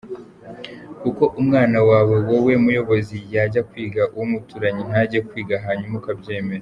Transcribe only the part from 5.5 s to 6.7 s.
hanyuma ukabyemera?.